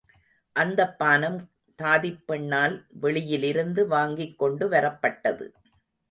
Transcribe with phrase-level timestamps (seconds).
[0.55, 1.37] அந்தப் பானம்
[1.79, 5.45] தாதிப் பெண்ணால் வெளியிலிருந்து வாங்கிக் கொண்டுவரப்பட்டது.